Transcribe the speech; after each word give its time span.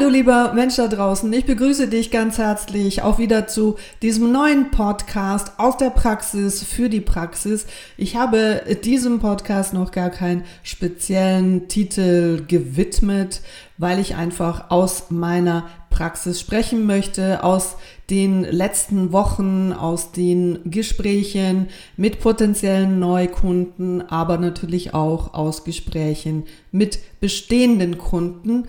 Du 0.00 0.08
lieber 0.08 0.52
Mensch 0.54 0.76
da 0.76 0.88
draußen, 0.88 1.30
ich 1.32 1.44
begrüße 1.44 1.86
dich 1.86 2.10
ganz 2.10 2.38
herzlich 2.38 3.02
auch 3.02 3.18
wieder 3.18 3.46
zu 3.46 3.76
diesem 4.00 4.32
neuen 4.32 4.70
Podcast 4.70 5.52
aus 5.58 5.76
der 5.76 5.90
Praxis 5.90 6.62
für 6.62 6.88
die 6.88 7.02
Praxis. 7.02 7.66
Ich 7.98 8.16
habe 8.16 8.62
diesem 8.82 9.20
Podcast 9.20 9.74
noch 9.74 9.92
gar 9.92 10.08
keinen 10.08 10.44
speziellen 10.62 11.68
Titel 11.68 12.44
gewidmet, 12.46 13.42
weil 13.76 13.98
ich 13.98 14.14
einfach 14.14 14.70
aus 14.70 15.10
meiner 15.10 15.68
Praxis 15.90 16.40
sprechen 16.40 16.86
möchte, 16.86 17.44
aus 17.44 17.76
den 18.08 18.44
letzten 18.44 19.12
Wochen, 19.12 19.72
aus 19.72 20.12
den 20.12 20.60
Gesprächen 20.64 21.68
mit 21.98 22.20
potenziellen 22.20 22.98
Neukunden, 22.98 24.00
aber 24.08 24.38
natürlich 24.38 24.94
auch 24.94 25.34
aus 25.34 25.64
Gesprächen 25.64 26.44
mit 26.72 27.00
bestehenden 27.20 27.98
Kunden 27.98 28.66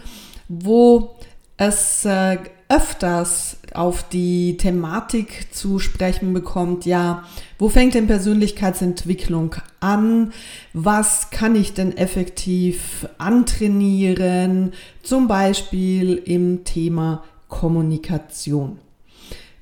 wo 0.51 1.15
es 1.55 2.03
äh, 2.05 2.37
öfters 2.67 3.57
auf 3.73 4.07
die 4.09 4.57
Thematik 4.57 5.53
zu 5.53 5.79
sprechen 5.79 6.33
bekommt, 6.33 6.85
ja, 6.85 7.23
wo 7.57 7.69
fängt 7.69 7.93
denn 7.93 8.07
Persönlichkeitsentwicklung 8.07 9.55
an? 9.79 10.33
Was 10.73 11.29
kann 11.29 11.55
ich 11.55 11.73
denn 11.73 11.95
effektiv 11.95 13.07
antrainieren? 13.17 14.73
Zum 15.03 15.27
Beispiel 15.27 16.15
im 16.15 16.65
Thema 16.65 17.23
Kommunikation. 17.47 18.79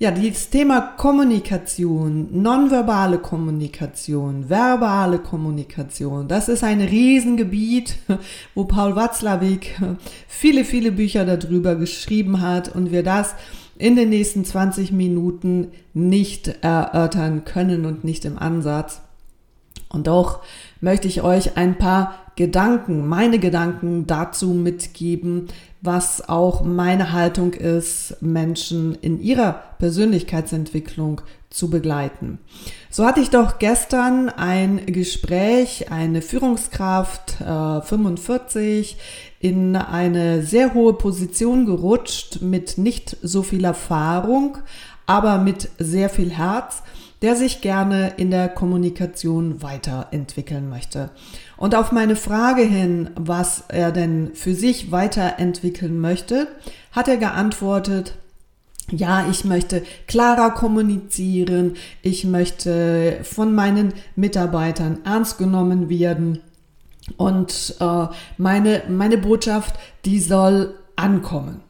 Ja, 0.01 0.11
das 0.11 0.49
Thema 0.49 0.79
Kommunikation, 0.95 2.29
nonverbale 2.31 3.17
Kommunikation, 3.17 4.49
verbale 4.49 5.19
Kommunikation, 5.19 6.29
das 6.29 6.47
ist 6.47 6.63
ein 6.63 6.79
Riesengebiet, 6.79 7.97
wo 8.55 8.63
Paul 8.63 8.95
Watzlawick 8.95 9.77
viele, 10.25 10.63
viele 10.63 10.93
Bücher 10.93 11.25
darüber 11.25 11.75
geschrieben 11.75 12.39
hat 12.39 12.73
und 12.73 12.93
wir 12.93 13.03
das 13.03 13.35
in 13.77 13.97
den 13.97 14.07
nächsten 14.07 14.45
20 14.45 14.93
Minuten 14.93 15.73
nicht 15.93 16.47
erörtern 16.61 17.43
können 17.43 17.85
und 17.85 18.05
nicht 18.05 18.23
im 18.23 18.39
Ansatz. 18.39 19.01
Und 19.89 20.07
doch 20.07 20.39
möchte 20.79 21.09
ich 21.09 21.23
euch 21.23 21.57
ein 21.57 21.77
paar 21.77 22.28
Gedanken, 22.39 23.05
meine 23.05 23.37
Gedanken 23.37 24.07
dazu 24.07 24.51
mitgeben, 24.51 25.47
was 25.81 26.29
auch 26.29 26.63
meine 26.63 27.11
Haltung 27.11 27.51
ist, 27.51 28.15
Menschen 28.21 28.95
in 28.95 29.19
ihrer 29.19 29.61
Persönlichkeitsentwicklung 29.77 31.19
zu 31.49 31.69
begleiten. 31.69 32.39
So 32.89 33.05
hatte 33.05 33.19
ich 33.19 33.29
doch 33.29 33.59
gestern 33.59 34.29
ein 34.29 34.85
Gespräch, 34.85 35.91
eine 35.91 36.21
Führungskraft 36.21 37.41
äh, 37.41 37.81
45 37.81 38.95
in 39.41 39.75
eine 39.75 40.41
sehr 40.41 40.73
hohe 40.73 40.93
Position 40.93 41.65
gerutscht 41.65 42.41
mit 42.41 42.77
nicht 42.77 43.17
so 43.21 43.43
viel 43.43 43.65
Erfahrung, 43.65 44.59
aber 45.05 45.39
mit 45.39 45.67
sehr 45.77 46.09
viel 46.09 46.31
Herz 46.31 46.83
der 47.21 47.35
sich 47.35 47.61
gerne 47.61 48.13
in 48.17 48.31
der 48.31 48.47
Kommunikation 48.47 49.61
weiterentwickeln 49.61 50.69
möchte. 50.69 51.09
Und 51.57 51.75
auf 51.75 51.91
meine 51.91 52.15
Frage 52.15 52.61
hin, 52.61 53.09
was 53.15 53.65
er 53.67 53.91
denn 53.91 54.31
für 54.33 54.55
sich 54.55 54.91
weiterentwickeln 54.91 55.99
möchte, 55.99 56.47
hat 56.91 57.07
er 57.07 57.17
geantwortet, 57.17 58.15
ja, 58.91 59.27
ich 59.29 59.45
möchte 59.45 59.83
klarer 60.07 60.51
kommunizieren, 60.51 61.75
ich 62.01 62.25
möchte 62.25 63.19
von 63.23 63.53
meinen 63.53 63.93
Mitarbeitern 64.15 64.99
ernst 65.03 65.37
genommen 65.37 65.89
werden 65.89 66.41
und 67.17 67.75
äh, 67.79 68.07
meine, 68.37 68.83
meine 68.89 69.17
Botschaft, 69.17 69.75
die 70.05 70.19
soll 70.19 70.75
ankommen. 70.95 71.61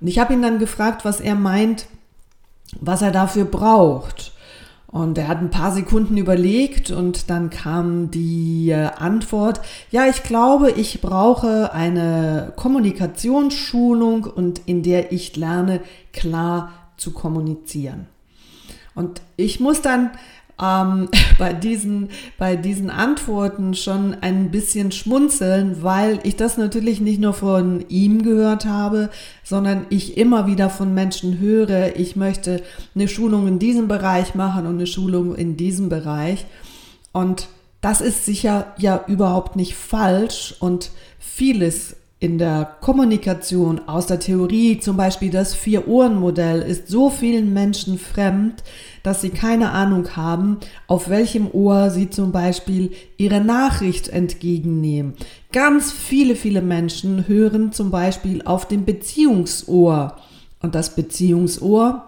Und 0.00 0.06
ich 0.06 0.18
habe 0.18 0.32
ihn 0.32 0.42
dann 0.42 0.58
gefragt, 0.58 1.04
was 1.04 1.20
er 1.20 1.34
meint, 1.34 1.86
was 2.80 3.02
er 3.02 3.10
dafür 3.10 3.44
braucht. 3.44 4.32
Und 4.90 5.18
er 5.18 5.28
hat 5.28 5.38
ein 5.38 5.50
paar 5.50 5.70
Sekunden 5.70 6.16
überlegt 6.16 6.90
und 6.90 7.30
dann 7.30 7.50
kam 7.50 8.10
die 8.10 8.70
äh, 8.70 8.90
Antwort, 8.96 9.60
ja, 9.92 10.06
ich 10.08 10.24
glaube, 10.24 10.72
ich 10.72 11.00
brauche 11.00 11.72
eine 11.72 12.52
Kommunikationsschulung 12.56 14.24
und 14.24 14.62
in 14.66 14.82
der 14.82 15.12
ich 15.12 15.36
lerne, 15.36 15.80
klar 16.12 16.72
zu 16.96 17.12
kommunizieren. 17.12 18.06
Und 18.96 19.22
ich 19.36 19.60
muss 19.60 19.80
dann 19.80 20.10
ähm, 20.60 21.08
bei, 21.38 21.52
diesen, 21.52 22.10
bei 22.38 22.56
diesen 22.56 22.90
Antworten 22.90 23.74
schon 23.74 24.16
ein 24.20 24.50
bisschen 24.50 24.92
schmunzeln, 24.92 25.82
weil 25.82 26.20
ich 26.22 26.36
das 26.36 26.58
natürlich 26.58 27.00
nicht 27.00 27.20
nur 27.20 27.32
von 27.32 27.84
ihm 27.88 28.22
gehört 28.22 28.66
habe, 28.66 29.10
sondern 29.44 29.86
ich 29.90 30.16
immer 30.16 30.46
wieder 30.46 30.70
von 30.70 30.94
Menschen 30.94 31.38
höre, 31.38 31.96
ich 31.96 32.16
möchte 32.16 32.62
eine 32.94 33.08
Schulung 33.08 33.48
in 33.48 33.58
diesem 33.58 33.88
Bereich 33.88 34.34
machen 34.34 34.66
und 34.66 34.74
eine 34.74 34.86
Schulung 34.86 35.34
in 35.34 35.56
diesem 35.56 35.88
Bereich. 35.88 36.46
Und 37.12 37.48
das 37.80 38.00
ist 38.00 38.26
sicher 38.26 38.74
ja 38.78 39.04
überhaupt 39.06 39.56
nicht 39.56 39.74
falsch 39.74 40.54
und 40.60 40.90
vieles 41.18 41.96
in 42.20 42.36
der 42.36 42.76
Kommunikation 42.82 43.80
aus 43.88 44.06
der 44.06 44.20
Theorie, 44.20 44.78
zum 44.78 44.98
Beispiel 44.98 45.30
das 45.30 45.54
Vier-Ohren-Modell, 45.54 46.60
ist 46.60 46.88
so 46.88 47.08
vielen 47.08 47.54
Menschen 47.54 47.98
fremd, 47.98 48.62
dass 49.02 49.20
sie 49.20 49.30
keine 49.30 49.70
Ahnung 49.70 50.16
haben, 50.16 50.58
auf 50.86 51.08
welchem 51.08 51.50
Ohr 51.50 51.90
sie 51.90 52.10
zum 52.10 52.32
Beispiel 52.32 52.92
ihre 53.16 53.40
Nachricht 53.40 54.08
entgegennehmen. 54.08 55.14
Ganz 55.52 55.92
viele, 55.92 56.36
viele 56.36 56.62
Menschen 56.62 57.26
hören 57.28 57.72
zum 57.72 57.90
Beispiel 57.90 58.42
auf 58.42 58.66
dem 58.68 58.84
Beziehungsohr. 58.84 60.16
Und 60.62 60.74
das 60.74 60.94
Beziehungsohr 60.94 62.04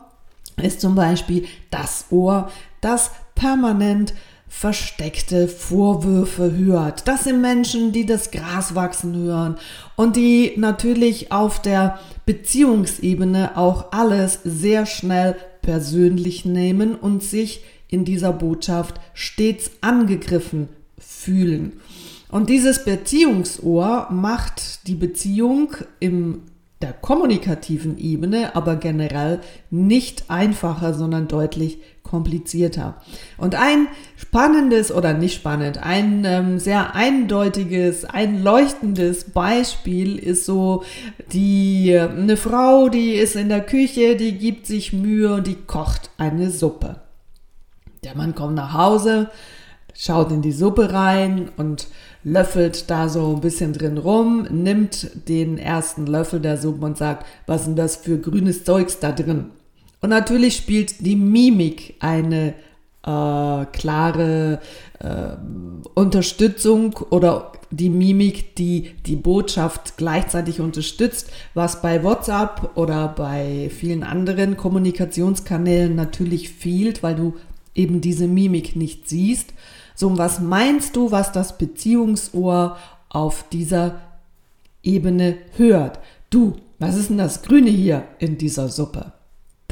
ist 0.63 0.81
zum 0.81 0.95
Beispiel 0.95 1.47
das 1.71 2.07
Ohr, 2.11 2.51
das 2.81 3.11
permanent 3.35 4.13
versteckte 4.53 5.49
Vorwürfe 5.49 6.53
hört. 6.53 7.09
Das 7.09 7.25
sind 7.25 7.41
Menschen, 7.41 7.91
die 7.91 8.05
das 8.05 8.31
Gras 8.31 8.75
wachsen 8.75 9.17
hören 9.17 9.57
und 9.97 10.15
die 10.15 10.53
natürlich 10.57 11.33
auf 11.33 11.63
der 11.63 11.99
Beziehungsebene 12.27 13.57
auch 13.57 13.93
alles 13.93 14.41
sehr 14.45 14.85
schnell 14.85 15.37
persönlich 15.63 16.45
nehmen 16.45 16.95
und 16.95 17.23
sich 17.23 17.63
in 17.89 18.05
dieser 18.05 18.33
Botschaft 18.33 19.01
stets 19.15 19.71
angegriffen 19.81 20.69
fühlen. 20.99 21.75
Und 22.31 22.49
dieses 22.51 22.85
Beziehungsohr 22.85 24.09
macht 24.11 24.87
die 24.87 24.95
Beziehung 24.95 25.75
im 26.01 26.43
der 26.83 26.93
kommunikativen 26.93 27.97
Ebene, 27.97 28.57
aber 28.57 28.77
generell 28.77 29.41
nicht 29.71 30.25
einfacher, 30.29 30.95
sondern 30.95 31.29
deutlich 31.29 31.79
komplizierter. 32.03 33.01
Und 33.39 33.55
ein 33.55 33.89
spannendes 34.17 34.93
oder 34.93 35.15
nicht 35.15 35.35
spannend, 35.35 35.83
ein 35.83 36.25
ähm, 36.27 36.59
sehr 36.59 36.95
eindeutiges, 36.95 38.05
ein 38.05 38.43
leuchtendes 38.43 39.31
Beispiel 39.31 40.19
ist 40.19 40.45
so 40.45 40.85
die 41.33 41.99
eine 41.99 42.37
Frau, 42.37 42.89
die 42.89 43.15
ist 43.15 43.37
in 43.37 43.49
der 43.49 43.63
Küche, 43.63 44.17
die 44.17 44.39
gibt 44.39 44.67
sich 44.67 44.93
Mühe 44.93 45.35
und 45.35 45.47
die 45.47 45.57
kocht 45.57 46.11
eine 46.19 46.51
Suppe. 46.51 46.97
Der 48.05 48.17
Mann 48.17 48.35
kommt 48.35 48.57
nach 48.57 48.75
Hause, 48.75 49.31
schaut 49.95 50.33
in 50.33 50.43
die 50.43 50.53
Suppe 50.53 50.93
rein 50.93 51.51
und 51.57 51.87
löffelt 52.25 52.91
da 52.91 53.09
so 53.09 53.35
ein 53.35 53.41
bisschen 53.41 53.73
drin 53.73 53.99
rum, 53.99 54.47
nimmt 54.51 55.29
den 55.29 55.59
ersten 55.59 56.07
Löffel 56.07 56.41
der 56.41 56.59
Suppe 56.59 56.85
und 56.85 56.99
sagt, 56.99 57.27
was 57.47 57.63
ist 57.63 57.67
denn 57.69 57.77
das 57.77 57.97
für 57.97 58.19
grünes 58.19 58.65
Zeugs 58.65 58.99
da 58.99 59.13
drin? 59.13 59.51
Und 60.03 60.11
natürlich 60.11 60.57
spielt 60.57 61.07
die 61.07 61.17
Mimik 61.17 61.95
eine 62.01 62.55
äh, 63.05 63.65
klare 63.73 64.61
äh, 64.99 65.37
Unterstützung 65.95 66.95
oder 67.11 67.53
die 67.71 67.89
Mimik, 67.89 68.55
die 68.57 68.91
die 69.07 69.17
Botschaft 69.17 69.97
gleichzeitig 69.97 70.61
unterstützt, 70.61 71.31
was 71.55 71.81
bei 71.83 72.03
WhatsApp 72.03 72.77
oder 72.77 73.09
bei 73.09 73.71
vielen 73.75 74.03
anderen 74.03 74.57
Kommunikationskanälen 74.57 75.95
natürlich 75.95 76.51
fehlt, 76.51 77.03
weil 77.03 77.15
du 77.15 77.35
eben 77.75 78.01
diese 78.01 78.29
Mimik 78.29 78.77
nicht 78.77 79.09
siehst. 79.09 79.55
So, 79.95 80.19
was 80.19 80.41
meinst 80.41 80.97
du, 80.97 81.11
was 81.11 81.33
das 81.33 81.59
Beziehungsohr 81.59 82.77
auf 83.09 83.45
dieser 83.51 84.01
Ebene 84.83 85.37
hört? 85.57 86.01
Du, 86.29 86.55
was 86.79 86.97
ist 86.97 87.11
denn 87.11 87.19
das 87.19 87.43
Grüne 87.43 87.71
hier 87.71 88.05
in 88.19 88.37
dieser 88.37 88.69
Suppe? 88.69 89.13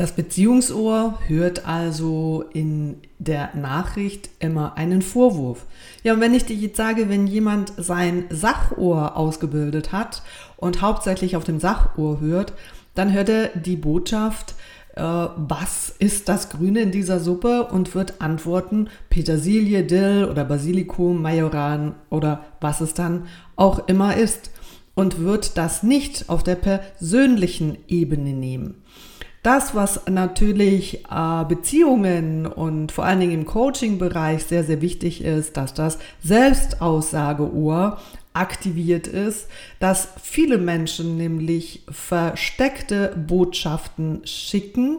Das 0.00 0.12
Beziehungsohr 0.12 1.18
hört 1.26 1.66
also 1.66 2.46
in 2.54 2.96
der 3.18 3.50
Nachricht 3.54 4.30
immer 4.38 4.78
einen 4.78 5.02
Vorwurf. 5.02 5.66
Ja, 6.02 6.14
und 6.14 6.20
wenn 6.20 6.32
ich 6.32 6.46
dir 6.46 6.56
jetzt 6.56 6.78
sage, 6.78 7.10
wenn 7.10 7.26
jemand 7.26 7.74
sein 7.76 8.24
Sachohr 8.30 9.14
ausgebildet 9.14 9.92
hat 9.92 10.22
und 10.56 10.80
hauptsächlich 10.80 11.36
auf 11.36 11.44
dem 11.44 11.60
Sachohr 11.60 12.18
hört, 12.18 12.54
dann 12.94 13.12
hört 13.12 13.28
er 13.28 13.48
die 13.48 13.76
Botschaft, 13.76 14.54
äh, 14.96 15.02
was 15.02 15.94
ist 15.98 16.30
das 16.30 16.48
Grüne 16.48 16.80
in 16.80 16.92
dieser 16.92 17.20
Suppe 17.20 17.64
und 17.64 17.94
wird 17.94 18.22
antworten 18.22 18.88
Petersilie, 19.10 19.84
Dill 19.84 20.24
oder 20.24 20.46
Basilikum, 20.46 21.20
Majoran 21.20 21.94
oder 22.08 22.46
was 22.62 22.80
es 22.80 22.94
dann 22.94 23.26
auch 23.54 23.86
immer 23.86 24.16
ist 24.16 24.50
und 24.94 25.20
wird 25.20 25.58
das 25.58 25.82
nicht 25.82 26.30
auf 26.30 26.42
der 26.42 26.54
persönlichen 26.54 27.76
Ebene 27.86 28.32
nehmen. 28.32 28.79
Das, 29.42 29.74
was 29.74 30.06
natürlich 30.06 31.06
äh, 31.10 31.44
Beziehungen 31.48 32.46
und 32.46 32.92
vor 32.92 33.04
allen 33.04 33.20
Dingen 33.20 33.32
im 33.32 33.46
Coaching-Bereich 33.46 34.44
sehr, 34.44 34.64
sehr 34.64 34.82
wichtig 34.82 35.24
ist, 35.24 35.56
dass 35.56 35.72
das 35.72 35.98
Selbstaussageohr 36.22 37.98
aktiviert 38.34 39.06
ist, 39.06 39.48
dass 39.78 40.08
viele 40.22 40.58
Menschen 40.58 41.16
nämlich 41.16 41.84
versteckte 41.90 43.16
Botschaften 43.16 44.20
schicken 44.24 44.98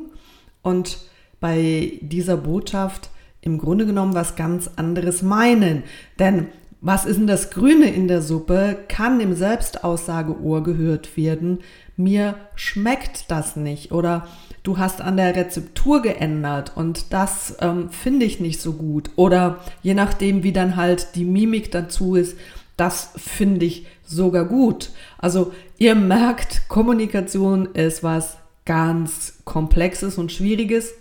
und 0.64 0.98
bei 1.40 2.00
dieser 2.02 2.38
Botschaft 2.38 3.10
im 3.42 3.58
Grunde 3.58 3.86
genommen 3.86 4.14
was 4.14 4.36
ganz 4.36 4.72
anderes 4.76 5.22
meinen. 5.22 5.84
Denn 6.20 6.48
was 6.82 7.06
ist 7.06 7.18
denn 7.18 7.28
das 7.28 7.52
Grüne 7.52 7.94
in 7.94 8.08
der 8.08 8.24
Suppe? 8.24 8.76
Kann 8.88 9.20
im 9.20 9.36
Selbstaussageohr 9.36 10.64
gehört 10.64 11.16
werden. 11.16 11.60
Mir 11.98 12.36
schmeckt 12.56 13.30
das 13.30 13.56
nicht. 13.56 13.92
Oder 13.92 14.28
du 14.64 14.78
hast 14.78 15.02
an 15.02 15.18
der 15.18 15.36
Rezeptur 15.36 16.02
geändert 16.02 16.74
und 16.76 17.14
das 17.14 17.56
ähm, 17.60 17.90
finde 17.90 18.26
ich 18.26 18.40
nicht 18.40 18.62
so 18.62 18.74
gut. 18.74 19.12
Oder 19.16 19.60
je 19.84 19.94
nachdem, 19.94 20.44
wie 20.44 20.54
dann 20.54 20.76
halt 20.76 21.16
die 21.16 21.26
Mimik 21.26 21.72
dazu 21.72 22.16
ist, 22.16 22.38
das 22.78 23.12
finde 23.16 23.66
ich 23.66 23.86
sogar 24.06 24.46
gut. 24.46 24.90
Also 25.18 25.54
ihr 25.78 25.96
merkt, 25.96 26.68
Kommunikation 26.68 27.68
ist 27.74 28.04
was 28.04 28.38
ganz 28.66 29.42
Komplexes 29.46 30.18
und 30.18 30.32
Schwieriges. 30.32 30.94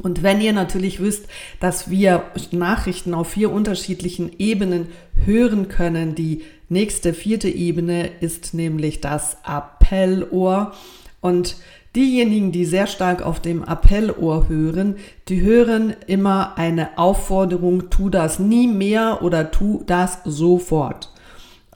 Und 0.00 0.22
wenn 0.22 0.40
ihr 0.40 0.52
natürlich 0.52 1.00
wisst, 1.00 1.26
dass 1.60 1.88
wir 1.88 2.24
Nachrichten 2.50 3.14
auf 3.14 3.28
vier 3.30 3.52
unterschiedlichen 3.52 4.32
Ebenen 4.38 4.88
hören 5.24 5.68
können, 5.68 6.14
die 6.14 6.42
nächste 6.68 7.14
vierte 7.14 7.48
Ebene 7.48 8.10
ist 8.20 8.54
nämlich 8.54 9.00
das 9.00 9.38
Appellohr. 9.44 10.72
Und 11.20 11.56
diejenigen, 11.94 12.52
die 12.52 12.64
sehr 12.64 12.86
stark 12.86 13.22
auf 13.22 13.40
dem 13.40 13.62
Appellohr 13.64 14.48
hören, 14.48 14.96
die 15.28 15.40
hören 15.40 15.94
immer 16.06 16.58
eine 16.58 16.98
Aufforderung, 16.98 17.90
tu 17.90 18.10
das 18.10 18.38
nie 18.38 18.68
mehr 18.68 19.22
oder 19.22 19.50
tu 19.50 19.82
das 19.86 20.18
sofort. 20.24 21.12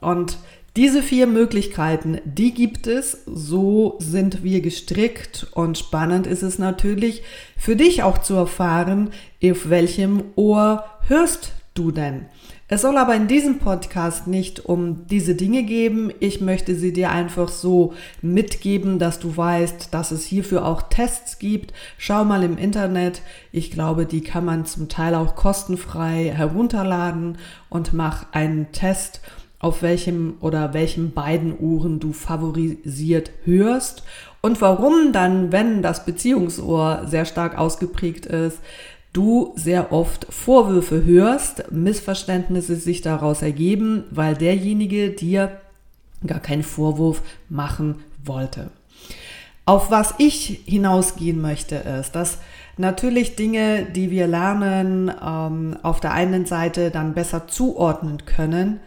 Und 0.01 0.37
diese 0.75 1.01
vier 1.01 1.27
Möglichkeiten, 1.27 2.21
die 2.25 2.53
gibt 2.53 2.87
es, 2.87 3.23
so 3.25 3.95
sind 3.99 4.43
wir 4.43 4.61
gestrickt 4.61 5.47
und 5.51 5.77
spannend 5.77 6.27
ist 6.27 6.43
es 6.43 6.59
natürlich 6.59 7.23
für 7.57 7.75
dich 7.75 8.03
auch 8.03 8.19
zu 8.19 8.35
erfahren, 8.35 9.09
auf 9.43 9.69
welchem 9.69 10.23
Ohr 10.35 10.85
hörst 11.07 11.53
du 11.73 11.91
denn? 11.91 12.27
Es 12.71 12.83
soll 12.83 12.97
aber 12.97 13.15
in 13.15 13.27
diesem 13.27 13.57
Podcast 13.57 14.27
nicht 14.27 14.63
um 14.65 15.07
diese 15.07 15.33
Dinge 15.33 15.63
geben. 15.63 16.11
Ich 16.19 16.39
möchte 16.39 16.75
sie 16.75 16.93
dir 16.93 17.09
einfach 17.09 17.49
so 17.49 17.93
mitgeben, 18.21 18.99
dass 18.99 19.17
du 19.17 19.35
weißt, 19.35 19.91
dass 19.91 20.11
es 20.11 20.23
hierfür 20.23 20.63
auch 20.63 20.83
Tests 20.83 21.39
gibt. 21.39 21.73
Schau 21.97 22.23
mal 22.25 22.43
im 22.43 22.59
Internet. 22.59 23.23
Ich 23.51 23.71
glaube, 23.71 24.05
die 24.05 24.21
kann 24.21 24.45
man 24.45 24.67
zum 24.67 24.87
Teil 24.87 25.15
auch 25.15 25.35
kostenfrei 25.35 26.31
herunterladen 26.31 27.39
und 27.69 27.93
mach 27.93 28.27
einen 28.33 28.71
Test 28.71 29.21
auf 29.57 29.81
welchem 29.81 30.35
oder 30.39 30.75
welchen 30.75 31.11
beiden 31.11 31.57
Ohren 31.57 31.99
du 31.99 32.13
favorisiert 32.13 33.31
hörst 33.45 34.03
und 34.41 34.61
warum 34.61 35.11
dann, 35.11 35.51
wenn 35.51 35.81
das 35.81 36.05
Beziehungsohr 36.05 37.07
sehr 37.07 37.25
stark 37.25 37.57
ausgeprägt 37.57 38.25
ist, 38.27 38.59
du 39.13 39.53
sehr 39.55 39.91
oft 39.91 40.27
Vorwürfe 40.29 41.03
hörst, 41.03 41.71
Missverständnisse 41.71 42.75
sich 42.75 43.01
daraus 43.01 43.41
ergeben, 43.41 44.03
weil 44.11 44.35
derjenige 44.35 45.09
dir 45.09 45.59
gar 46.25 46.39
keinen 46.39 46.63
Vorwurf 46.63 47.21
machen 47.49 48.03
wollte. 48.23 48.71
Auf 49.65 49.91
was 49.91 50.15
ich 50.17 50.61
hinausgehen 50.65 51.41
möchte, 51.41 51.75
ist, 51.75 52.13
dass 52.13 52.39
natürlich 52.77 53.35
Dinge, 53.35 53.85
die 53.85 54.09
wir 54.09 54.27
lernen, 54.27 55.11
ähm, 55.23 55.77
auf 55.83 55.99
der 55.99 56.13
einen 56.13 56.45
Seite 56.45 56.91
dann 56.91 57.13
besser 57.13 57.47
zuordnen 57.47 58.25
können, 58.25 58.79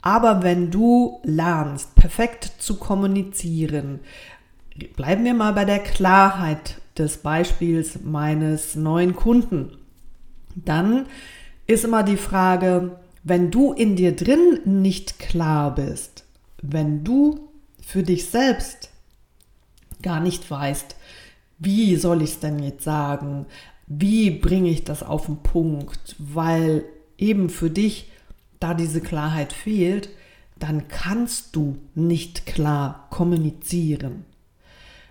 aber 0.00 0.42
wenn 0.42 0.70
du 0.70 1.20
lernst, 1.22 1.94
perfekt 1.94 2.52
zu 2.58 2.78
kommunizieren, 2.78 4.00
bleiben 4.96 5.24
wir 5.24 5.34
mal 5.34 5.52
bei 5.52 5.64
der 5.64 5.78
Klarheit 5.78 6.81
des 6.98 7.18
Beispiels 7.18 8.00
meines 8.02 8.74
neuen 8.74 9.16
Kunden. 9.16 9.78
Dann 10.54 11.06
ist 11.66 11.84
immer 11.84 12.02
die 12.02 12.16
Frage, 12.16 12.96
wenn 13.24 13.50
du 13.50 13.72
in 13.72 13.96
dir 13.96 14.14
drin 14.14 14.60
nicht 14.64 15.18
klar 15.18 15.74
bist, 15.74 16.24
wenn 16.60 17.04
du 17.04 17.48
für 17.80 18.02
dich 18.02 18.26
selbst 18.26 18.90
gar 20.02 20.20
nicht 20.20 20.50
weißt, 20.50 20.96
wie 21.58 21.96
soll 21.96 22.22
ich 22.22 22.30
es 22.30 22.40
denn 22.40 22.58
jetzt 22.62 22.84
sagen, 22.84 23.46
wie 23.86 24.30
bringe 24.30 24.70
ich 24.70 24.84
das 24.84 25.02
auf 25.02 25.26
den 25.26 25.38
Punkt, 25.38 26.16
weil 26.18 26.84
eben 27.18 27.50
für 27.50 27.70
dich 27.70 28.10
da 28.58 28.74
diese 28.74 29.00
Klarheit 29.00 29.52
fehlt, 29.52 30.08
dann 30.58 30.88
kannst 30.88 31.54
du 31.56 31.78
nicht 31.94 32.46
klar 32.46 33.06
kommunizieren. 33.10 34.24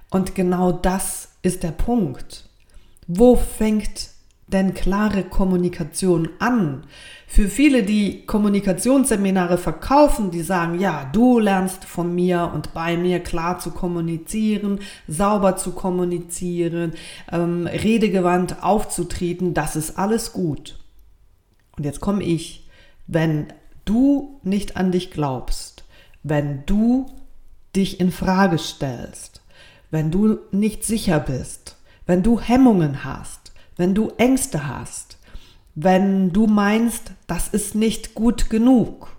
Und 0.10 0.36
genau 0.36 0.72
das 0.72 1.31
ist 1.41 1.63
der 1.63 1.71
Punkt. 1.71 2.49
Wo 3.07 3.35
fängt 3.35 4.09
denn 4.47 4.73
klare 4.73 5.23
Kommunikation 5.23 6.29
an? 6.39 6.83
Für 7.27 7.47
viele, 7.47 7.83
die 7.83 8.25
Kommunikationsseminare 8.25 9.57
verkaufen, 9.57 10.31
die 10.31 10.41
sagen, 10.41 10.79
ja, 10.79 11.09
du 11.13 11.39
lernst 11.39 11.85
von 11.85 12.13
mir 12.13 12.51
und 12.53 12.73
bei 12.73 12.97
mir 12.97 13.19
klar 13.19 13.59
zu 13.59 13.71
kommunizieren, 13.71 14.79
sauber 15.07 15.55
zu 15.55 15.71
kommunizieren, 15.71 16.93
ähm, 17.31 17.67
redegewandt 17.67 18.61
aufzutreten, 18.61 19.53
das 19.53 19.75
ist 19.75 19.97
alles 19.97 20.33
gut. 20.33 20.77
Und 21.77 21.85
jetzt 21.85 22.01
komme 22.01 22.23
ich 22.23 22.61
wenn 23.11 23.51
du 23.83 24.39
nicht 24.42 24.77
an 24.77 24.92
dich 24.92 25.11
glaubst, 25.11 25.83
wenn 26.23 26.66
du 26.66 27.07
dich 27.75 27.99
in 27.99 28.11
Frage 28.11 28.57
stellst, 28.57 29.41
wenn 29.92 30.10
du 30.10 30.40
nicht 30.52 30.83
sicher 30.83 31.19
bist, 31.19 31.78
wenn 32.06 32.24
du 32.24 32.40
Hemmungen 32.40 33.04
hast, 33.04 33.52
wenn 33.78 33.94
du 33.94 34.12
Ängste 34.18 34.68
hast, 34.68 35.18
wenn 35.76 36.31
du 36.31 36.48
meinst, 36.48 37.12
das 37.28 37.48
ist 37.48 37.76
nicht 37.76 38.16
gut 38.16 38.50
genug. 38.50 39.16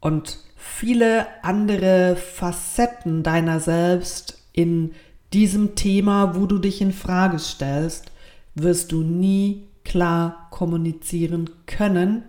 Und 0.00 0.38
viele 0.56 1.26
andere 1.42 2.16
Facetten 2.16 3.22
deiner 3.22 3.60
selbst 3.60 4.42
in 4.52 4.94
diesem 5.32 5.74
Thema, 5.74 6.36
wo 6.36 6.46
du 6.46 6.58
dich 6.58 6.80
in 6.80 6.92
Frage 6.92 7.38
stellst, 7.38 8.12
wirst 8.54 8.92
du 8.92 9.02
nie 9.02 9.64
klar 9.84 10.48
kommunizieren 10.50 11.50
können, 11.66 12.22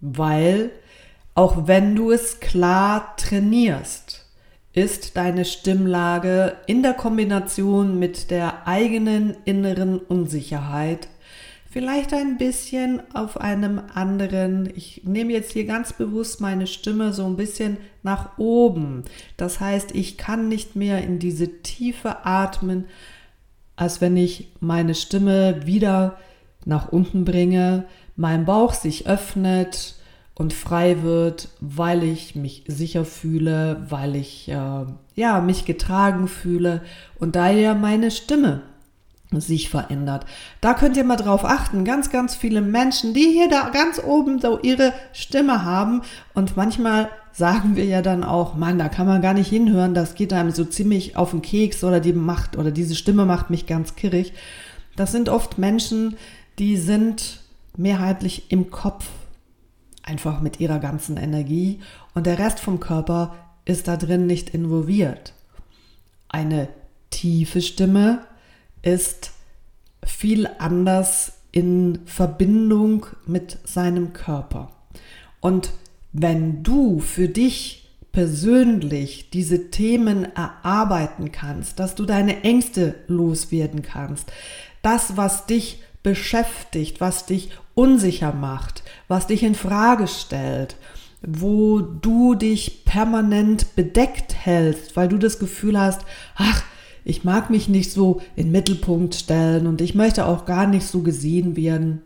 weil 0.00 0.70
auch 1.34 1.66
wenn 1.66 1.94
du 1.94 2.10
es 2.10 2.40
klar 2.40 3.16
trainierst, 3.16 4.26
ist 4.72 5.16
deine 5.16 5.44
Stimmlage 5.44 6.56
in 6.66 6.82
der 6.82 6.94
Kombination 6.94 7.98
mit 7.98 8.30
der 8.30 8.66
eigenen 8.66 9.36
inneren 9.44 9.98
Unsicherheit 9.98 11.08
vielleicht 11.70 12.12
ein 12.12 12.36
bisschen 12.36 13.00
auf 13.14 13.40
einem 13.40 13.80
anderen, 13.94 14.68
ich 14.74 15.02
nehme 15.04 15.32
jetzt 15.32 15.52
hier 15.52 15.64
ganz 15.64 15.92
bewusst 15.92 16.40
meine 16.40 16.66
Stimme 16.66 17.12
so 17.12 17.24
ein 17.24 17.36
bisschen 17.36 17.78
nach 18.02 18.38
oben. 18.38 19.04
Das 19.36 19.60
heißt, 19.60 19.94
ich 19.94 20.18
kann 20.18 20.48
nicht 20.48 20.74
mehr 20.74 21.02
in 21.02 21.18
diese 21.20 21.62
Tiefe 21.62 22.26
atmen, 22.26 22.86
als 23.76 24.00
wenn 24.00 24.16
ich 24.16 24.52
meine 24.58 24.94
Stimme 24.94 25.64
wieder 25.64 26.18
nach 26.64 26.90
unten 26.90 27.24
bringe, 27.24 27.84
mein 28.16 28.44
Bauch 28.44 28.74
sich 28.74 29.06
öffnet 29.06 29.94
und 30.40 30.54
frei 30.54 31.02
wird, 31.02 31.50
weil 31.60 32.02
ich 32.02 32.34
mich 32.34 32.64
sicher 32.66 33.04
fühle, 33.04 33.84
weil 33.90 34.16
ich 34.16 34.48
äh, 34.48 34.86
ja 35.14 35.40
mich 35.42 35.66
getragen 35.66 36.28
fühle 36.28 36.80
und 37.18 37.36
daher 37.36 37.74
meine 37.74 38.10
Stimme 38.10 38.62
sich 39.32 39.68
verändert. 39.68 40.24
Da 40.62 40.72
könnt 40.72 40.96
ihr 40.96 41.04
mal 41.04 41.16
drauf 41.16 41.44
achten. 41.44 41.84
Ganz, 41.84 42.08
ganz 42.08 42.34
viele 42.34 42.62
Menschen, 42.62 43.12
die 43.12 43.28
hier 43.30 43.50
da 43.50 43.68
ganz 43.68 44.02
oben 44.02 44.40
so 44.40 44.58
ihre 44.62 44.94
Stimme 45.12 45.62
haben 45.62 46.00
und 46.32 46.56
manchmal 46.56 47.10
sagen 47.32 47.76
wir 47.76 47.84
ja 47.84 48.00
dann 48.00 48.24
auch, 48.24 48.54
Mann, 48.54 48.78
da 48.78 48.88
kann 48.88 49.06
man 49.06 49.20
gar 49.20 49.34
nicht 49.34 49.50
hinhören, 49.50 49.92
das 49.92 50.14
geht 50.14 50.32
einem 50.32 50.52
so 50.52 50.64
ziemlich 50.64 51.18
auf 51.18 51.32
den 51.32 51.42
Keks 51.42 51.84
oder 51.84 52.00
die 52.00 52.14
macht 52.14 52.56
oder 52.56 52.70
diese 52.70 52.94
Stimme 52.94 53.26
macht 53.26 53.50
mich 53.50 53.66
ganz 53.66 53.94
kirrig. 53.94 54.32
Das 54.96 55.12
sind 55.12 55.28
oft 55.28 55.58
Menschen, 55.58 56.16
die 56.58 56.78
sind 56.78 57.40
mehrheitlich 57.76 58.50
im 58.50 58.70
Kopf, 58.70 59.04
einfach 60.10 60.40
mit 60.40 60.58
ihrer 60.58 60.80
ganzen 60.80 61.16
Energie 61.16 61.80
und 62.14 62.26
der 62.26 62.38
Rest 62.38 62.58
vom 62.58 62.80
Körper 62.80 63.36
ist 63.64 63.86
da 63.86 63.96
drin 63.96 64.26
nicht 64.26 64.50
involviert. 64.50 65.34
Eine 66.28 66.68
tiefe 67.10 67.62
Stimme 67.62 68.26
ist 68.82 69.30
viel 70.04 70.48
anders 70.58 71.34
in 71.52 72.00
Verbindung 72.06 73.06
mit 73.26 73.58
seinem 73.64 74.12
Körper. 74.12 74.72
Und 75.40 75.70
wenn 76.12 76.62
du 76.64 76.98
für 76.98 77.28
dich 77.28 77.88
persönlich 78.10 79.30
diese 79.30 79.70
Themen 79.70 80.24
erarbeiten 80.34 81.30
kannst, 81.30 81.78
dass 81.78 81.94
du 81.94 82.04
deine 82.04 82.42
Ängste 82.42 82.96
loswerden 83.06 83.82
kannst, 83.82 84.32
das, 84.82 85.16
was 85.16 85.46
dich 85.46 85.82
beschäftigt, 86.02 87.00
was 87.00 87.26
dich 87.26 87.50
unsicher 87.74 88.32
macht, 88.32 88.82
was 89.10 89.26
dich 89.26 89.42
in 89.42 89.56
Frage 89.56 90.06
stellt, 90.06 90.76
wo 91.20 91.80
du 91.80 92.36
dich 92.36 92.84
permanent 92.84 93.74
bedeckt 93.74 94.36
hältst, 94.46 94.94
weil 94.94 95.08
du 95.08 95.18
das 95.18 95.40
Gefühl 95.40 95.78
hast, 95.78 96.02
ach, 96.36 96.62
ich 97.04 97.24
mag 97.24 97.50
mich 97.50 97.68
nicht 97.68 97.90
so 97.90 98.20
in 98.36 98.52
Mittelpunkt 98.52 99.16
stellen 99.16 99.66
und 99.66 99.80
ich 99.80 99.96
möchte 99.96 100.26
auch 100.26 100.44
gar 100.44 100.68
nicht 100.68 100.86
so 100.86 101.00
gesehen 101.02 101.56
werden. 101.56 102.02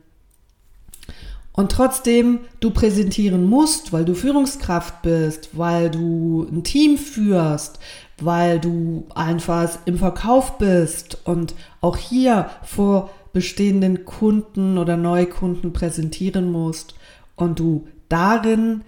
Und 1.53 1.73
trotzdem 1.73 2.41
du 2.61 2.71
präsentieren 2.71 3.45
musst, 3.45 3.93
weil 3.93 4.07
du 4.07 4.15
Führungskraft 4.15 5.03
bist, 5.03 5.51
weil 5.53 5.91
du 5.91 6.49
ein 6.51 6.65
Team 6.65 6.97
führst, 6.97 7.81
weil 8.19 8.59
du 8.59 9.07
einfach 9.15 9.79
im 9.85 9.99
Verkauf 9.99 10.57
bist 10.57 11.19
und 11.25 11.55
auch 11.83 11.99
hier 11.99 12.49
vor 12.63 13.11
bestehenden 13.35 14.07
Kunden 14.07 14.79
oder 14.79 14.97
Neukunden 14.97 15.75
präsentieren 15.75 16.51
musst 16.51 16.95
und 17.37 17.59
du 17.59 17.87
darin 18.09 18.83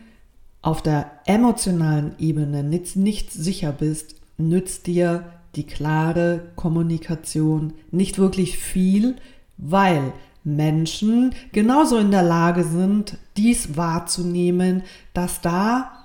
auf 0.63 0.83
der 0.83 1.11
emotionalen 1.27 2.15
Ebene 2.19 2.63
nicht, 2.63 2.97
nicht 2.97 3.31
sicher 3.33 3.73
bist, 3.73 4.15
nützt 4.39 4.87
dir 4.87 5.25
die 5.57 5.67
klare 5.67 6.41
Kommunikation 6.57 7.75
nicht 7.91 8.19
wirklich 8.19 8.57
viel, 8.57 9.17
weil 9.59 10.13
Menschen 10.45 11.35
genauso 11.53 11.99
in 11.99 12.13
der 12.13 12.23
Lage 12.23 12.63
sind, 12.63 13.19
dies 13.37 13.77
wahrzunehmen, 13.77 14.83
dass 15.13 15.41
da 15.41 16.05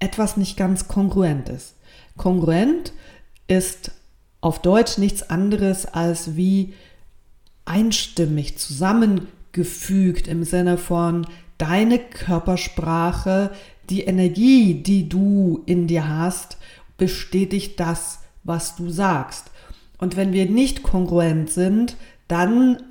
etwas 0.00 0.36
nicht 0.36 0.56
ganz 0.56 0.86
kongruent 0.86 1.48
ist. 1.48 1.76
Kongruent 2.16 2.92
ist 3.46 3.92
auf 4.40 4.60
Deutsch 4.60 4.98
nichts 4.98 5.30
anderes 5.30 5.86
als 5.86 6.36
wie 6.36 6.74
einstimmig 7.68 8.58
zusammengefügt 8.58 10.26
im 10.28 10.44
Sinne 10.44 10.78
von 10.78 11.26
deine 11.58 11.98
Körpersprache, 11.98 13.50
die 13.90 14.02
Energie, 14.02 14.74
die 14.74 15.08
du 15.08 15.62
in 15.66 15.86
dir 15.86 16.08
hast, 16.08 16.58
bestätigt 16.96 17.78
das, 17.80 18.20
was 18.44 18.76
du 18.76 18.90
sagst. 18.90 19.50
Und 19.98 20.16
wenn 20.16 20.32
wir 20.32 20.46
nicht 20.46 20.82
kongruent 20.82 21.50
sind, 21.50 21.96
dann 22.28 22.82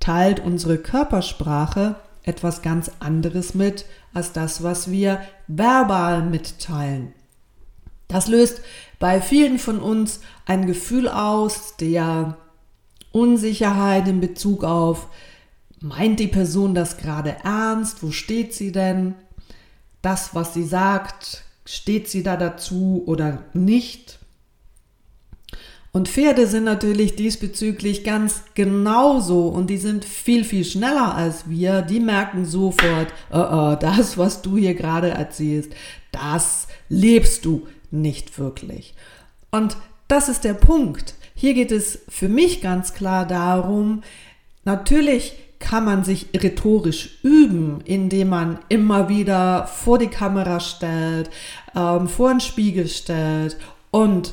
teilt 0.00 0.40
unsere 0.40 0.78
Körpersprache 0.78 1.96
etwas 2.22 2.62
ganz 2.62 2.90
anderes 2.98 3.54
mit 3.54 3.86
als 4.12 4.32
das, 4.32 4.62
was 4.62 4.90
wir 4.90 5.20
verbal 5.46 6.22
mitteilen. 6.22 7.12
Das 8.08 8.28
löst 8.28 8.60
bei 8.98 9.20
vielen 9.20 9.58
von 9.58 9.78
uns 9.78 10.20
ein 10.44 10.66
Gefühl 10.66 11.08
aus 11.08 11.76
der 11.76 12.36
Unsicherheit 13.16 14.06
in 14.08 14.20
Bezug 14.20 14.62
auf, 14.62 15.08
meint 15.80 16.20
die 16.20 16.26
Person 16.26 16.74
das 16.74 16.98
gerade 16.98 17.36
ernst? 17.42 18.02
Wo 18.02 18.10
steht 18.10 18.52
sie 18.52 18.72
denn? 18.72 19.14
Das, 20.02 20.34
was 20.34 20.52
sie 20.52 20.64
sagt, 20.64 21.44
steht 21.64 22.08
sie 22.10 22.22
da 22.22 22.36
dazu 22.36 23.02
oder 23.06 23.42
nicht? 23.54 24.18
Und 25.92 26.08
Pferde 26.08 26.46
sind 26.46 26.64
natürlich 26.64 27.16
diesbezüglich 27.16 28.04
ganz 28.04 28.42
genauso 28.52 29.48
und 29.48 29.68
die 29.68 29.78
sind 29.78 30.04
viel, 30.04 30.44
viel 30.44 30.66
schneller 30.66 31.14
als 31.14 31.48
wir. 31.48 31.80
Die 31.80 32.00
merken 32.00 32.44
sofort, 32.44 33.08
oh, 33.32 33.38
oh, 33.38 33.76
das, 33.80 34.18
was 34.18 34.42
du 34.42 34.58
hier 34.58 34.74
gerade 34.74 35.08
erzählst, 35.08 35.72
das 36.12 36.68
lebst 36.90 37.46
du 37.46 37.66
nicht 37.90 38.38
wirklich. 38.38 38.94
Und 39.50 39.78
das 40.06 40.28
ist 40.28 40.44
der 40.44 40.52
Punkt. 40.52 41.14
Hier 41.38 41.52
geht 41.52 41.70
es 41.70 41.98
für 42.08 42.30
mich 42.30 42.62
ganz 42.62 42.94
klar 42.94 43.26
darum, 43.26 44.02
natürlich 44.64 45.34
kann 45.58 45.84
man 45.84 46.02
sich 46.02 46.28
rhetorisch 46.34 47.18
üben, 47.22 47.82
indem 47.84 48.30
man 48.30 48.58
immer 48.70 49.10
wieder 49.10 49.66
vor 49.66 49.98
die 49.98 50.06
Kamera 50.06 50.60
stellt, 50.60 51.28
ähm, 51.74 52.08
vor 52.08 52.30
den 52.30 52.40
Spiegel 52.40 52.88
stellt 52.88 53.58
und 53.90 54.32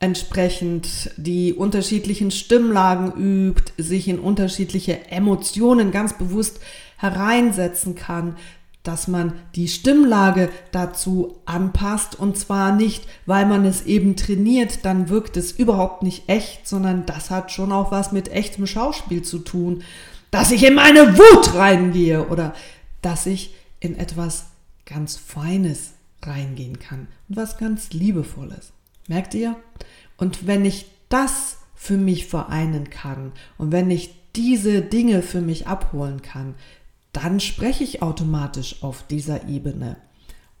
entsprechend 0.00 1.12
die 1.16 1.52
unterschiedlichen 1.52 2.32
Stimmlagen 2.32 3.12
übt, 3.12 3.72
sich 3.78 4.08
in 4.08 4.18
unterschiedliche 4.18 5.06
Emotionen 5.08 5.92
ganz 5.92 6.18
bewusst 6.18 6.58
hereinsetzen 6.96 7.94
kann, 7.94 8.36
dass 8.82 9.08
man 9.08 9.34
die 9.54 9.68
Stimmlage 9.68 10.48
dazu 10.72 11.38
anpasst 11.44 12.18
und 12.18 12.38
zwar 12.38 12.74
nicht, 12.74 13.06
weil 13.26 13.46
man 13.46 13.64
es 13.64 13.84
eben 13.84 14.16
trainiert, 14.16 14.84
dann 14.84 15.08
wirkt 15.08 15.36
es 15.36 15.52
überhaupt 15.52 16.02
nicht 16.02 16.28
echt, 16.28 16.66
sondern 16.66 17.04
das 17.04 17.30
hat 17.30 17.52
schon 17.52 17.72
auch 17.72 17.90
was 17.90 18.12
mit 18.12 18.30
echtem 18.32 18.66
Schauspiel 18.66 19.22
zu 19.22 19.40
tun, 19.40 19.82
dass 20.30 20.50
ich 20.50 20.64
in 20.64 20.74
meine 20.74 21.18
Wut 21.18 21.54
reingehe 21.54 22.28
oder 22.28 22.54
dass 23.02 23.26
ich 23.26 23.54
in 23.80 23.98
etwas 23.98 24.46
ganz 24.86 25.16
Feines 25.16 25.92
reingehen 26.22 26.78
kann 26.78 27.08
und 27.28 27.36
was 27.36 27.58
ganz 27.58 27.92
Liebevolles. 27.92 28.72
Merkt 29.08 29.34
ihr? 29.34 29.56
Und 30.16 30.46
wenn 30.46 30.64
ich 30.64 30.86
das 31.08 31.58
für 31.74 31.96
mich 31.96 32.26
vereinen 32.26 32.90
kann 32.90 33.32
und 33.58 33.72
wenn 33.72 33.90
ich 33.90 34.14
diese 34.36 34.82
Dinge 34.82 35.22
für 35.22 35.40
mich 35.40 35.66
abholen 35.66 36.22
kann, 36.22 36.54
dann 37.12 37.40
spreche 37.40 37.84
ich 37.84 38.02
automatisch 38.02 38.82
auf 38.82 39.04
dieser 39.08 39.48
Ebene. 39.48 39.96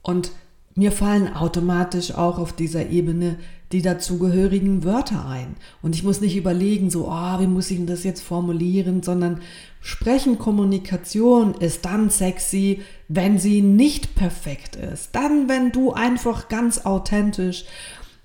Und 0.02 0.32
mir 0.74 0.92
fallen 0.92 1.34
automatisch 1.34 2.12
auch 2.12 2.38
auf 2.38 2.52
dieser 2.52 2.88
Ebene 2.88 3.36
die 3.72 3.82
dazugehörigen 3.82 4.84
Wörter 4.84 5.26
ein. 5.26 5.56
Und 5.82 5.94
ich 5.94 6.02
muss 6.02 6.20
nicht 6.20 6.36
überlegen, 6.36 6.90
so, 6.90 7.08
oh, 7.08 7.38
wie 7.40 7.46
muss 7.46 7.70
ich 7.70 7.76
denn 7.76 7.86
das 7.86 8.02
jetzt 8.04 8.22
formulieren, 8.22 9.02
sondern 9.02 9.40
Sprechen, 9.80 10.38
Kommunikation 10.38 11.54
ist 11.54 11.84
dann 11.84 12.10
sexy, 12.10 12.82
wenn 13.08 13.38
sie 13.38 13.62
nicht 13.62 14.14
perfekt 14.14 14.76
ist. 14.76 15.14
Dann, 15.14 15.48
wenn 15.48 15.70
du 15.72 15.92
einfach 15.92 16.48
ganz 16.48 16.84
authentisch 16.84 17.64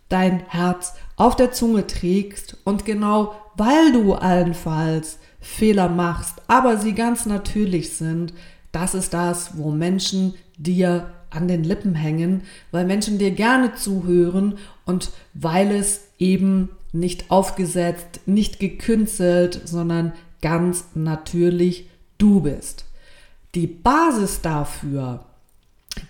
dein 0.09 0.41
Herz 0.47 0.93
auf 1.15 1.35
der 1.35 1.51
Zunge 1.51 1.87
trägst 1.87 2.57
und 2.63 2.85
genau 2.85 3.35
weil 3.57 3.91
du 3.91 4.13
allenfalls 4.13 5.19
Fehler 5.45 5.89
machst, 5.89 6.41
aber 6.47 6.77
sie 6.77 6.93
ganz 6.93 7.25
natürlich 7.25 7.95
sind, 7.95 8.33
das 8.71 8.93
ist 8.93 9.13
das, 9.13 9.57
wo 9.57 9.71
Menschen 9.71 10.33
dir 10.57 11.11
an 11.29 11.47
den 11.47 11.63
Lippen 11.63 11.95
hängen, 11.95 12.43
weil 12.71 12.85
Menschen 12.85 13.17
dir 13.17 13.31
gerne 13.31 13.75
zuhören 13.75 14.57
und 14.85 15.11
weil 15.33 15.71
es 15.71 16.01
eben 16.17 16.69
nicht 16.91 17.29
aufgesetzt, 17.29 18.21
nicht 18.25 18.59
gekünstelt, 18.59 19.61
sondern 19.65 20.13
ganz 20.41 20.85
natürlich 20.93 21.89
du 22.17 22.41
bist. 22.41 22.85
Die 23.53 23.67
Basis 23.67 24.41
dafür 24.41 25.25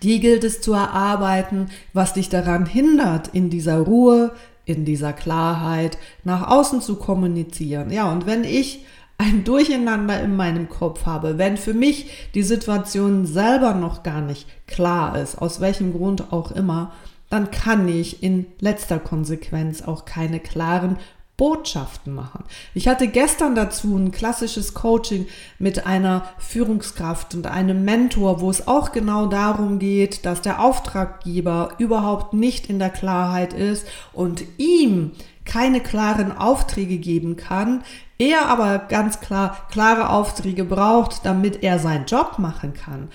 die 0.04 0.20
gilt 0.20 0.44
es 0.44 0.62
zu 0.62 0.74
erarbeiten, 0.74 1.70
was 1.94 2.14
dich 2.14 2.30
daran 2.30 2.66
hindert, 2.66 3.30
in 3.30 3.50
dieser 3.50 3.78
Ruhe, 3.78 4.32
in 4.66 4.86
dieser 4.86 5.14
Klarheit 5.14 5.98
nach 6.24 6.48
außen 6.48 6.82
zu 6.82 6.96
kommunizieren. 6.96 7.92
Ja, 7.92 8.12
und 8.12 8.26
wenn 8.26 8.44
ich 8.44 8.86
ein 9.18 9.44
Durcheinander 9.44 10.22
in 10.22 10.36
meinem 10.36 10.70
Kopf 10.70 11.06
habe, 11.06 11.38
wenn 11.38 11.58
für 11.58 11.74
mich 11.74 12.30
die 12.34 12.44
Situation 12.44 13.26
selber 13.26 13.74
noch 13.74 14.04
gar 14.04 14.22
nicht 14.22 14.48
klar 14.68 15.18
ist, 15.18 15.38
aus 15.42 15.62
welchem 15.62 15.94
Grund 15.94 16.34
auch 16.34 16.52
immer, 16.52 16.92
dann 17.30 17.52
kann 17.52 17.88
ich 17.88 18.22
in 18.24 18.46
letzter 18.60 19.00
Konsequenz 19.00 19.82
auch 19.82 20.06
keine 20.06 20.40
klaren 20.40 20.98
Botschaften 21.38 22.14
machen. 22.14 22.46
Ich 22.74 22.88
hatte 22.88 23.08
gestern 23.08 23.56
dazu 23.56 23.98
ein 23.98 24.12
klassisches 24.12 24.74
Coaching 24.74 25.28
mit 25.60 25.86
einer 25.86 26.30
Führungskraft 26.38 27.36
und 27.36 27.48
einem 27.48 27.84
Mentor, 27.84 28.40
wo 28.40 28.50
es 28.50 28.68
auch 28.68 28.94
genau 28.94 29.26
darum 29.28 29.80
geht, 29.80 30.26
dass 30.26 30.42
der 30.42 30.62
Auftraggeber 30.62 31.74
überhaupt 31.78 32.34
nicht 32.34 32.70
in 32.70 32.80
der 32.80 32.90
Klarheit 32.90 33.54
ist 33.54 33.86
und 34.14 34.44
ihm 34.58 35.12
keine 35.44 35.82
klaren 35.82 36.36
Aufträge 36.36 36.98
geben 36.98 37.36
kann, 37.36 37.84
er 38.18 38.48
aber 38.48 38.80
ganz 38.80 39.20
klar 39.20 39.68
klare 39.72 40.10
Aufträge 40.10 40.64
braucht, 40.64 41.26
damit 41.26 41.64
er 41.64 41.80
seinen 41.80 42.06
Job 42.06 42.40
machen 42.40 42.74
kann. 42.74 43.10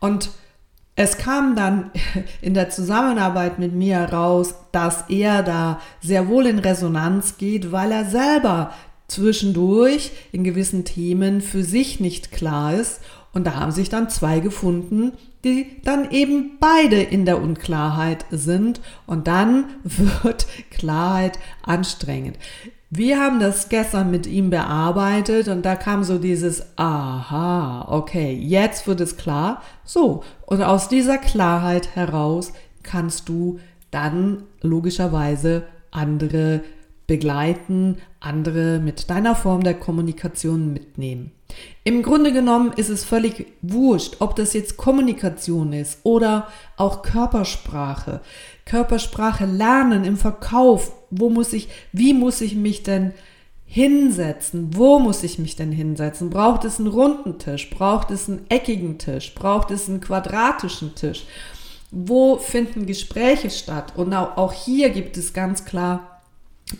Und 0.00 0.30
es 0.96 1.18
kam 1.18 1.56
dann 1.56 1.90
in 2.40 2.54
der 2.54 2.70
Zusammenarbeit 2.70 3.58
mit 3.58 3.74
mir 3.74 3.98
raus, 3.98 4.54
dass 4.72 5.04
er 5.08 5.42
da 5.42 5.80
sehr 6.00 6.28
wohl 6.28 6.46
in 6.46 6.58
Resonanz 6.58 7.36
geht, 7.36 7.72
weil 7.72 7.90
er 7.92 8.04
selber 8.04 8.72
zwischendurch 9.08 10.12
in 10.32 10.44
gewissen 10.44 10.84
Themen 10.84 11.40
für 11.40 11.62
sich 11.62 12.00
nicht 12.00 12.32
klar 12.32 12.74
ist. 12.74 13.00
Und 13.32 13.46
da 13.46 13.56
haben 13.56 13.72
sich 13.72 13.88
dann 13.88 14.08
zwei 14.08 14.38
gefunden, 14.38 15.12
die 15.44 15.66
dann 15.82 16.10
eben 16.10 16.58
beide 16.60 17.02
in 17.02 17.26
der 17.26 17.42
Unklarheit 17.42 18.24
sind. 18.30 18.80
Und 19.06 19.26
dann 19.26 19.66
wird 19.82 20.46
Klarheit 20.70 21.38
anstrengend. 21.62 22.38
Wir 22.96 23.18
haben 23.18 23.40
das 23.40 23.70
gestern 23.70 24.12
mit 24.12 24.24
ihm 24.28 24.50
bearbeitet 24.50 25.48
und 25.48 25.66
da 25.66 25.74
kam 25.74 26.04
so 26.04 26.16
dieses 26.16 26.64
Aha, 26.76 27.88
okay, 27.90 28.32
jetzt 28.32 28.86
wird 28.86 29.00
es 29.00 29.16
klar. 29.16 29.62
So, 29.82 30.22
und 30.46 30.62
aus 30.62 30.88
dieser 30.88 31.18
Klarheit 31.18 31.96
heraus 31.96 32.52
kannst 32.84 33.28
du 33.28 33.58
dann 33.90 34.44
logischerweise 34.60 35.64
andere 35.90 36.62
begleiten, 37.08 37.96
andere 38.20 38.78
mit 38.78 39.10
deiner 39.10 39.34
Form 39.34 39.64
der 39.64 39.74
Kommunikation 39.74 40.72
mitnehmen. 40.72 41.32
Im 41.82 42.02
Grunde 42.02 42.32
genommen 42.32 42.72
ist 42.76 42.90
es 42.90 43.04
völlig 43.04 43.46
wurscht, 43.60 44.16
ob 44.20 44.36
das 44.36 44.52
jetzt 44.54 44.76
Kommunikation 44.76 45.72
ist 45.72 45.98
oder 46.04 46.46
auch 46.76 47.02
Körpersprache. 47.02 48.20
Körpersprache 48.64 49.46
lernen 49.46 50.04
im 50.04 50.16
Verkauf. 50.16 50.92
Wo 51.10 51.30
muss 51.30 51.52
ich, 51.52 51.68
wie 51.92 52.14
muss 52.14 52.40
ich 52.40 52.54
mich 52.54 52.82
denn 52.82 53.12
hinsetzen? 53.66 54.76
Wo 54.76 54.98
muss 54.98 55.22
ich 55.22 55.38
mich 55.38 55.56
denn 55.56 55.72
hinsetzen? 55.72 56.30
Braucht 56.30 56.64
es 56.64 56.78
einen 56.78 56.88
runden 56.88 57.38
Tisch? 57.38 57.70
Braucht 57.70 58.10
es 58.10 58.28
einen 58.28 58.46
eckigen 58.48 58.98
Tisch? 58.98 59.34
Braucht 59.34 59.70
es 59.70 59.88
einen 59.88 60.00
quadratischen 60.00 60.94
Tisch? 60.94 61.24
Wo 61.90 62.38
finden 62.38 62.86
Gespräche 62.86 63.50
statt? 63.50 63.92
Und 63.96 64.14
auch 64.14 64.52
hier 64.52 64.90
gibt 64.90 65.16
es 65.16 65.32
ganz 65.32 65.64
klar 65.64 66.14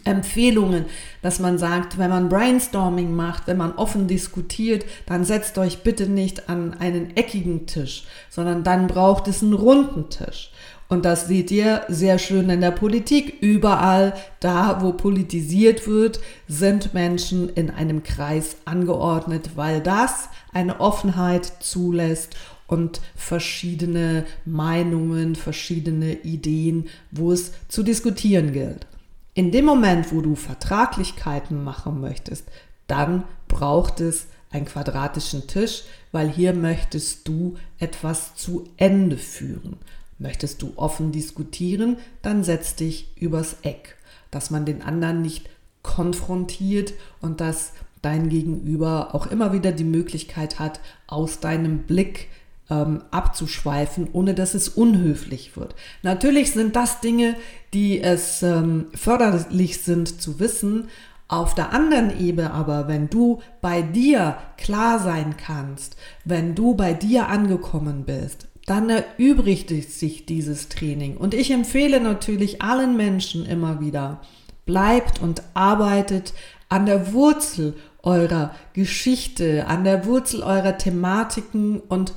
Empfehlungen, 0.05 0.87
dass 1.23 1.39
man 1.41 1.59
sagt, 1.59 1.99
wenn 1.99 2.11
man 2.11 2.29
Brainstorming 2.29 3.15
macht, 3.15 3.47
wenn 3.47 3.59
man 3.59 3.75
offen 3.75 4.09
diskutiert, 4.09 4.85
dann 5.07 5.25
setzt 5.25 5.59
euch 5.59 5.83
bitte 5.83 6.09
nicht 6.09 6.49
an 6.49 6.75
einen 6.75 7.17
eckigen 7.17 7.67
Tisch, 7.67 8.05
sondern 8.31 8.65
dann 8.65 8.87
braucht 8.87 9.29
es 9.29 9.43
einen 9.43 9.53
runden 9.53 10.09
Tisch. 10.09 10.51
Und 10.89 11.05
das 11.05 11.27
seht 11.27 11.51
ihr 11.51 11.83
sehr 11.89 12.19
schön 12.19 12.51
in 12.51 12.61
der 12.61 12.71
Politik. 12.71 13.39
Überall 13.41 14.15
da, 14.41 14.83
wo 14.83 14.93
politisiert 14.93 15.87
wird, 15.87 16.21
sind 16.47 16.95
Menschen 16.95 17.49
in 17.49 17.71
einem 17.71 18.03
Kreis 18.03 18.57
angeordnet, 18.65 19.51
weil 19.57 19.81
das 19.81 20.29
eine 20.53 20.81
Offenheit 20.81 21.51
zulässt 21.61 22.37
und 22.67 23.01
verschiedene 23.15 24.25
Meinungen, 24.45 25.37
verschiedene 25.37 26.13
Ideen, 26.23 26.89
wo 27.11 27.33
es 27.33 27.53
zu 27.69 27.83
diskutieren 27.83 28.53
gilt. 28.53 28.87
In 29.35 29.51
dem 29.51 29.65
Moment, 29.65 30.13
wo 30.13 30.21
du 30.21 30.37
Vertraglichkeiten 30.37 31.65
machen 31.65 32.01
möchtest, 32.01 32.47
dann 32.87 33.25
braucht 33.49 34.01
es 34.01 34.27
einen 34.51 34.67
quadratischen 34.67 35.47
Tisch, 35.49 35.83
weil 36.13 36.31
hier 36.31 36.55
möchtest 36.55 37.27
du 37.27 37.57
etwas 37.79 38.37
zu 38.37 38.69
Ende 38.77 39.17
führen. 39.17 39.77
Möchtest 40.19 40.63
du 40.63 40.73
offen 40.77 41.13
diskutieren, 41.13 41.97
dann 42.23 42.45
setz 42.45 42.77
dich 42.77 43.17
übers 43.17 43.57
Eck, 43.63 43.97
dass 44.31 44.51
man 44.51 44.65
den 44.65 44.83
anderen 44.83 45.23
nicht 45.23 45.49
konfrontiert 45.83 46.95
und 47.21 47.41
dass 47.41 47.73
dein 48.03 48.29
Gegenüber 48.29 49.15
auch 49.15 49.27
immer 49.27 49.53
wieder 49.53 49.73
die 49.73 49.85
Möglichkeit 49.85 50.59
hat, 50.59 50.81
aus 51.07 51.41
deinem 51.41 51.81
Blick 51.81 52.29
ähm, 52.71 53.03
abzuschweifen, 53.11 54.09
ohne 54.13 54.35
dass 54.35 54.55
es 54.55 54.69
unhöflich 54.69 55.57
wird. 55.57 55.75
Natürlich 56.03 56.53
sind 56.53 56.77
das 56.77 57.01
Dinge, 57.01 57.37
die 57.73 58.01
es 58.01 58.43
ähm, 58.43 58.87
förderlich 58.95 59.83
sind 59.83 60.21
zu 60.21 60.39
wissen. 60.41 60.89
Auf 61.29 61.55
der 61.55 61.73
anderen 61.73 62.21
Ebene 62.21 62.53
aber, 62.53 62.87
wenn 62.89 63.09
du 63.09 63.41
bei 63.61 63.83
dir 63.83 64.37
klar 64.57 64.99
sein 64.99 65.37
kannst, 65.37 65.97
wenn 66.25 66.55
du 66.55 66.75
bei 66.75 66.93
dir 66.93 67.29
angekommen 67.29 68.05
bist, 68.05 68.47
dann 68.67 68.89
erübrigt 68.89 69.69
sich 69.69 70.27
dieses 70.27 70.69
Training. 70.69 71.17
Und 71.17 71.35
ich 71.35 71.51
empfehle 71.51 72.01
natürlich 72.01 72.63
allen 72.63 72.97
Menschen 72.97 73.45
immer 73.47 73.81
wieder, 73.81 74.21
bleibt 74.65 75.21
und 75.21 75.43
arbeitet 75.53 76.33
an 76.69 76.87
der 76.87 77.13
Wurzel 77.13 77.75
eurer 78.03 78.55
Geschichte, 78.73 79.67
an 79.67 79.85
der 79.85 80.07
Wurzel 80.07 80.43
eurer 80.43 80.79
Thematiken 80.79 81.81
und 81.81 82.13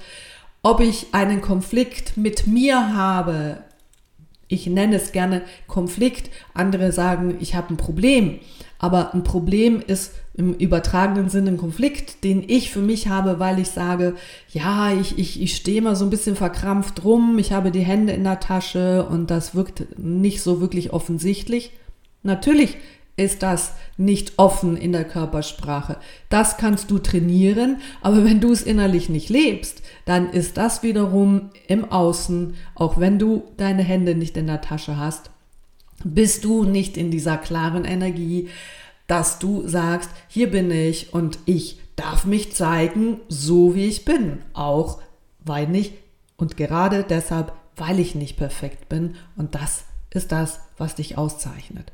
ob 0.63 0.81
ich 0.81 1.07
einen 1.13 1.41
Konflikt 1.41 2.17
mit 2.17 2.47
mir 2.47 2.93
habe, 2.93 3.63
ich 4.47 4.67
nenne 4.67 4.95
es 4.95 5.11
gerne 5.11 5.43
Konflikt, 5.67 6.29
andere 6.53 6.91
sagen, 6.91 7.37
ich 7.39 7.55
habe 7.55 7.73
ein 7.73 7.77
Problem, 7.77 8.39
aber 8.79 9.13
ein 9.13 9.23
Problem 9.23 9.81
ist 9.85 10.13
im 10.35 10.53
übertragenen 10.53 11.29
Sinne 11.29 11.51
ein 11.51 11.57
Konflikt, 11.57 12.23
den 12.23 12.43
ich 12.47 12.69
für 12.69 12.81
mich 12.81 13.07
habe, 13.07 13.39
weil 13.39 13.59
ich 13.59 13.69
sage, 13.69 14.15
ja, 14.51 14.93
ich, 14.93 15.17
ich, 15.17 15.41
ich 15.41 15.55
stehe 15.55 15.81
mal 15.81 15.95
so 15.95 16.05
ein 16.05 16.11
bisschen 16.11 16.35
verkrampft 16.35 17.03
rum, 17.03 17.39
ich 17.39 17.53
habe 17.53 17.71
die 17.71 17.81
Hände 17.81 18.13
in 18.13 18.23
der 18.23 18.39
Tasche 18.39 19.07
und 19.09 19.31
das 19.31 19.55
wirkt 19.55 19.97
nicht 19.97 20.43
so 20.43 20.61
wirklich 20.61 20.93
offensichtlich. 20.93 21.71
Natürlich 22.21 22.77
ist 23.17 23.41
das 23.41 23.73
nicht 23.97 24.33
offen 24.37 24.77
in 24.77 24.91
der 24.91 25.03
Körpersprache. 25.03 25.97
Das 26.29 26.57
kannst 26.57 26.91
du 26.91 26.99
trainieren, 26.99 27.77
aber 28.01 28.23
wenn 28.23 28.39
du 28.39 28.51
es 28.51 28.61
innerlich 28.61 29.09
nicht 29.09 29.29
lebst, 29.29 29.81
dann 30.05 30.29
ist 30.29 30.57
das 30.57 30.83
wiederum 30.83 31.49
im 31.67 31.91
Außen, 31.91 32.53
auch 32.75 32.99
wenn 32.99 33.17
du 33.17 33.43
deine 33.57 33.81
Hände 33.81 34.13
nicht 34.13 34.37
in 34.37 34.45
der 34.45 34.61
Tasche 34.61 34.97
hast, 34.97 35.31
bist 36.03 36.43
du 36.43 36.63
nicht 36.63 36.97
in 36.97 37.11
dieser 37.11 37.37
klaren 37.37 37.85
Energie, 37.85 38.49
dass 39.07 39.39
du 39.39 39.67
sagst, 39.67 40.09
hier 40.27 40.51
bin 40.51 40.69
ich 40.69 41.13
und 41.13 41.39
ich 41.45 41.79
darf 41.95 42.25
mich 42.25 42.53
zeigen, 42.53 43.19
so 43.27 43.73
wie 43.75 43.87
ich 43.87 44.05
bin, 44.05 44.39
auch 44.53 45.01
weil 45.39 45.67
nicht 45.67 45.93
und 46.35 46.57
gerade 46.57 47.03
deshalb, 47.03 47.53
weil 47.75 47.99
ich 47.99 48.15
nicht 48.15 48.37
perfekt 48.37 48.89
bin 48.89 49.15
und 49.35 49.55
das 49.55 49.85
ist 50.11 50.31
das, 50.31 50.59
was 50.77 50.95
dich 50.95 51.17
auszeichnet. 51.17 51.91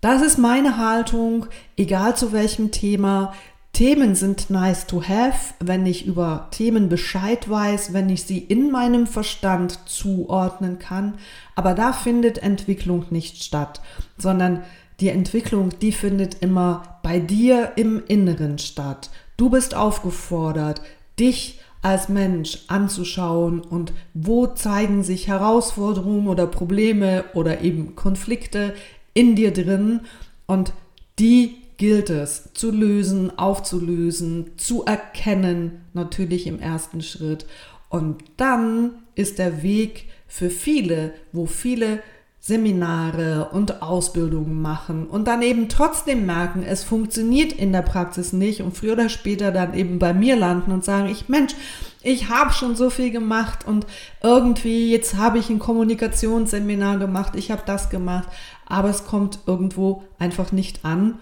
Das 0.00 0.22
ist 0.22 0.38
meine 0.38 0.76
Haltung, 0.76 1.46
egal 1.76 2.16
zu 2.16 2.32
welchem 2.32 2.70
Thema. 2.70 3.34
Themen 3.78 4.16
sind 4.16 4.50
nice 4.50 4.88
to 4.88 5.04
have, 5.04 5.54
wenn 5.60 5.86
ich 5.86 6.04
über 6.04 6.48
Themen 6.50 6.88
Bescheid 6.88 7.48
weiß, 7.48 7.92
wenn 7.92 8.10
ich 8.10 8.24
sie 8.24 8.38
in 8.38 8.72
meinem 8.72 9.06
Verstand 9.06 9.78
zuordnen 9.88 10.80
kann. 10.80 11.14
Aber 11.54 11.74
da 11.74 11.92
findet 11.92 12.38
Entwicklung 12.38 13.04
nicht 13.10 13.40
statt, 13.40 13.80
sondern 14.16 14.64
die 14.98 15.10
Entwicklung, 15.10 15.78
die 15.80 15.92
findet 15.92 16.42
immer 16.42 16.98
bei 17.04 17.20
dir 17.20 17.74
im 17.76 18.02
Inneren 18.08 18.58
statt. 18.58 19.10
Du 19.36 19.48
bist 19.48 19.76
aufgefordert, 19.76 20.82
dich 21.20 21.60
als 21.80 22.08
Mensch 22.08 22.64
anzuschauen 22.66 23.60
und 23.60 23.92
wo 24.12 24.48
zeigen 24.48 25.04
sich 25.04 25.28
Herausforderungen 25.28 26.26
oder 26.26 26.48
Probleme 26.48 27.26
oder 27.32 27.60
eben 27.60 27.94
Konflikte 27.94 28.74
in 29.14 29.36
dir 29.36 29.52
drin 29.52 30.00
und 30.46 30.72
die 31.20 31.58
gilt 31.78 32.10
es 32.10 32.52
zu 32.52 32.70
lösen, 32.70 33.38
aufzulösen, 33.38 34.50
zu 34.58 34.84
erkennen, 34.84 35.84
natürlich 35.94 36.46
im 36.46 36.58
ersten 36.58 37.00
Schritt. 37.02 37.46
Und 37.88 38.22
dann 38.36 38.90
ist 39.14 39.38
der 39.38 39.62
Weg 39.62 40.06
für 40.26 40.50
viele, 40.50 41.14
wo 41.32 41.46
viele 41.46 42.02
Seminare 42.40 43.50
und 43.52 43.82
Ausbildungen 43.82 44.62
machen 44.62 45.06
und 45.06 45.26
dann 45.26 45.42
eben 45.42 45.68
trotzdem 45.68 46.24
merken, 46.24 46.62
es 46.62 46.84
funktioniert 46.84 47.52
in 47.52 47.72
der 47.72 47.82
Praxis 47.82 48.32
nicht 48.32 48.60
und 48.62 48.76
früher 48.76 48.92
oder 48.92 49.08
später 49.08 49.50
dann 49.50 49.74
eben 49.74 49.98
bei 49.98 50.14
mir 50.14 50.36
landen 50.36 50.70
und 50.70 50.84
sagen, 50.84 51.08
ich 51.08 51.28
Mensch, 51.28 51.54
ich 52.02 52.28
habe 52.28 52.52
schon 52.52 52.76
so 52.76 52.90
viel 52.90 53.10
gemacht 53.10 53.66
und 53.66 53.86
irgendwie 54.22 54.90
jetzt 54.90 55.16
habe 55.16 55.38
ich 55.38 55.50
ein 55.50 55.58
Kommunikationsseminar 55.58 56.98
gemacht, 56.98 57.34
ich 57.34 57.50
habe 57.50 57.62
das 57.66 57.90
gemacht, 57.90 58.28
aber 58.66 58.88
es 58.88 59.04
kommt 59.04 59.40
irgendwo 59.46 60.04
einfach 60.18 60.52
nicht 60.52 60.84
an. 60.84 61.18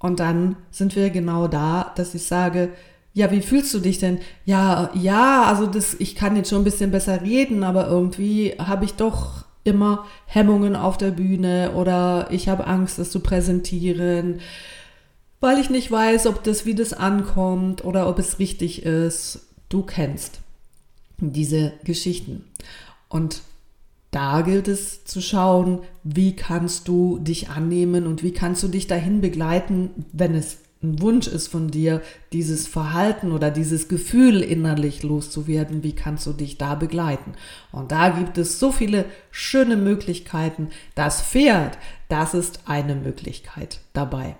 Und 0.00 0.18
dann 0.18 0.56
sind 0.70 0.96
wir 0.96 1.10
genau 1.10 1.46
da, 1.46 1.92
dass 1.94 2.14
ich 2.14 2.24
sage, 2.24 2.70
ja, 3.12 3.30
wie 3.30 3.42
fühlst 3.42 3.72
du 3.74 3.80
dich 3.80 3.98
denn? 3.98 4.18
Ja, 4.44 4.90
ja, 4.94 5.44
also 5.44 5.66
das, 5.66 5.94
ich 5.94 6.14
kann 6.14 6.36
jetzt 6.36 6.48
schon 6.48 6.62
ein 6.62 6.64
bisschen 6.64 6.90
besser 6.90 7.22
reden, 7.22 7.62
aber 7.62 7.86
irgendwie 7.86 8.54
habe 8.58 8.84
ich 8.84 8.94
doch 8.94 9.44
immer 9.62 10.06
Hemmungen 10.26 10.74
auf 10.74 10.96
der 10.96 11.10
Bühne 11.10 11.72
oder 11.74 12.28
ich 12.30 12.48
habe 12.48 12.66
Angst, 12.66 12.98
das 12.98 13.10
zu 13.10 13.20
präsentieren, 13.20 14.40
weil 15.40 15.58
ich 15.58 15.70
nicht 15.70 15.90
weiß, 15.90 16.26
ob 16.26 16.42
das, 16.44 16.64
wie 16.64 16.74
das 16.74 16.92
ankommt 16.92 17.84
oder 17.84 18.08
ob 18.08 18.18
es 18.18 18.38
richtig 18.38 18.84
ist. 18.84 19.46
Du 19.68 19.82
kennst 19.82 20.40
diese 21.18 21.72
Geschichten. 21.84 22.46
Und 23.08 23.42
da 24.10 24.40
gilt 24.42 24.66
es 24.66 25.04
zu 25.04 25.20
schauen, 25.20 25.80
wie 26.02 26.34
kannst 26.34 26.88
du 26.88 27.18
dich 27.18 27.48
annehmen 27.48 28.06
und 28.06 28.22
wie 28.22 28.32
kannst 28.32 28.62
du 28.62 28.68
dich 28.68 28.86
dahin 28.86 29.20
begleiten, 29.20 29.90
wenn 30.12 30.34
es 30.34 30.58
ein 30.82 31.00
Wunsch 31.02 31.28
ist 31.28 31.48
von 31.48 31.70
dir, 31.70 32.00
dieses 32.32 32.66
Verhalten 32.66 33.32
oder 33.32 33.50
dieses 33.50 33.88
Gefühl 33.88 34.40
innerlich 34.40 35.02
loszuwerden, 35.02 35.82
wie 35.82 35.92
kannst 35.92 36.26
du 36.26 36.32
dich 36.32 36.56
da 36.56 36.74
begleiten? 36.74 37.34
Und 37.70 37.92
da 37.92 38.08
gibt 38.08 38.38
es 38.38 38.58
so 38.58 38.72
viele 38.72 39.04
schöne 39.30 39.76
Möglichkeiten. 39.76 40.70
Das 40.94 41.20
Pferd, 41.20 41.76
das 42.08 42.32
ist 42.32 42.60
eine 42.64 42.94
Möglichkeit 42.94 43.80
dabei. 43.92 44.36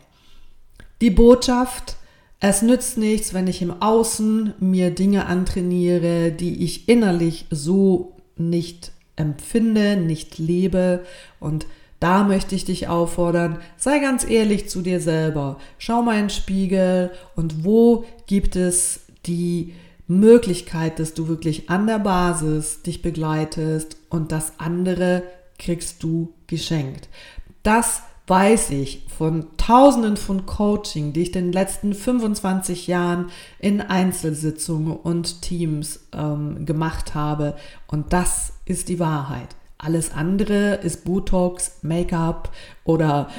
Die 1.02 1.10
Botschaft, 1.10 1.96
es 2.40 2.62
nützt 2.62 2.96
nichts, 2.96 3.34
wenn 3.34 3.46
ich 3.46 3.60
im 3.60 3.82
Außen 3.82 4.54
mir 4.60 4.90
Dinge 4.90 5.26
antrainiere, 5.26 6.32
die 6.32 6.64
ich 6.64 6.88
innerlich 6.88 7.46
so 7.50 8.16
nicht 8.36 8.92
empfinde, 9.20 9.96
nicht 9.96 10.38
lebe 10.38 11.04
und 11.38 11.66
da 12.00 12.24
möchte 12.24 12.54
ich 12.54 12.64
dich 12.64 12.88
auffordern, 12.88 13.58
sei 13.76 13.98
ganz 13.98 14.28
ehrlich 14.28 14.70
zu 14.70 14.80
dir 14.80 15.00
selber. 15.00 15.58
Schau 15.78 16.02
mal 16.02 16.14
in 16.14 16.24
den 16.24 16.30
Spiegel 16.30 17.10
und 17.36 17.62
wo 17.64 18.06
gibt 18.26 18.56
es 18.56 19.00
die 19.26 19.74
Möglichkeit, 20.08 20.98
dass 20.98 21.12
du 21.14 21.28
wirklich 21.28 21.68
an 21.68 21.86
der 21.86 21.98
Basis 21.98 22.82
dich 22.82 23.02
begleitest 23.02 23.96
und 24.08 24.32
das 24.32 24.54
andere 24.58 25.22
kriegst 25.58 26.02
du 26.02 26.32
geschenkt. 26.46 27.08
Das 27.62 28.02
weiß 28.30 28.70
ich 28.70 29.04
von 29.08 29.48
Tausenden 29.56 30.16
von 30.16 30.46
Coaching, 30.46 31.12
die 31.12 31.22
ich 31.22 31.34
in 31.34 31.46
den 31.46 31.52
letzten 31.52 31.92
25 31.92 32.86
Jahren 32.86 33.30
in 33.58 33.80
Einzelsitzungen 33.80 34.96
und 34.96 35.42
Teams 35.42 36.08
ähm, 36.12 36.64
gemacht 36.64 37.14
habe. 37.14 37.56
Und 37.88 38.12
das 38.12 38.52
ist 38.64 38.88
die 38.88 39.00
Wahrheit. 39.00 39.56
Alles 39.78 40.12
andere 40.12 40.74
ist 40.74 41.04
Botox, 41.04 41.78
Make-up 41.82 42.52
oder 42.84 43.30